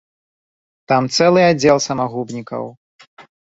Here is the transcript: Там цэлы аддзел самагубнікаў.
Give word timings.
Там 0.91 1.03
цэлы 1.17 1.41
аддзел 1.51 1.77
самагубнікаў. 1.87 2.63